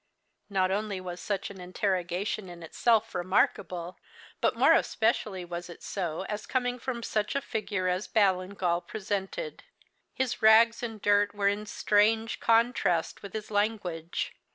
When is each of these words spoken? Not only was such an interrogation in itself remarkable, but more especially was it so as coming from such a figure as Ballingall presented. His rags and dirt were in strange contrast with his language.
Not 0.49 0.71
only 0.71 0.99
was 0.99 1.19
such 1.19 1.51
an 1.51 1.61
interrogation 1.61 2.49
in 2.49 2.63
itself 2.63 3.13
remarkable, 3.13 3.99
but 4.39 4.55
more 4.55 4.73
especially 4.73 5.45
was 5.45 5.69
it 5.69 5.83
so 5.83 6.23
as 6.23 6.47
coming 6.47 6.79
from 6.79 7.03
such 7.03 7.35
a 7.35 7.39
figure 7.39 7.87
as 7.87 8.07
Ballingall 8.07 8.81
presented. 8.81 9.63
His 10.15 10.41
rags 10.41 10.81
and 10.81 10.99
dirt 10.99 11.35
were 11.35 11.49
in 11.49 11.67
strange 11.67 12.39
contrast 12.39 13.21
with 13.21 13.33
his 13.33 13.51
language. 13.51 14.33